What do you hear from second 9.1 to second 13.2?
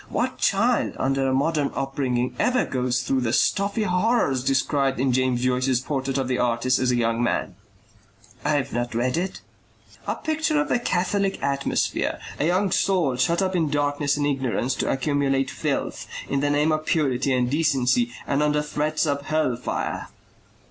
it." "A picture of the Catholic atmosphere; a young soul